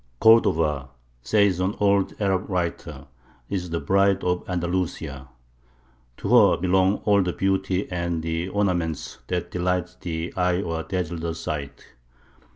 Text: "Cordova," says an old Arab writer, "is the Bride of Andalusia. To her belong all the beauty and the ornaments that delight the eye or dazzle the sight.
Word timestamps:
"Cordova," 0.19 0.89
says 1.21 1.59
an 1.59 1.75
old 1.79 2.15
Arab 2.19 2.49
writer, 2.49 3.05
"is 3.51 3.69
the 3.69 3.79
Bride 3.79 4.23
of 4.23 4.43
Andalusia. 4.49 5.27
To 6.17 6.29
her 6.29 6.57
belong 6.57 6.95
all 7.05 7.21
the 7.21 7.33
beauty 7.33 7.87
and 7.91 8.23
the 8.23 8.47
ornaments 8.49 9.19
that 9.27 9.51
delight 9.51 9.97
the 10.01 10.33
eye 10.35 10.59
or 10.59 10.81
dazzle 10.81 11.19
the 11.19 11.35
sight. 11.35 11.93